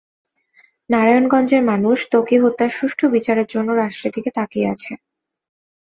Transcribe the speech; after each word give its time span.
নারায়ণগঞ্জের 0.89 1.63
মানুষ 1.63 1.97
ত্বকী 2.11 2.37
হত্যার 2.43 2.71
সুষ্ঠু 2.71 3.05
বিচারের 3.09 3.47
জন্য 3.49 3.69
রাষ্ট্রের 3.73 4.13
দিকে 4.15 4.29
তাকিয়ে 4.37 4.67
আছে। 4.73 4.91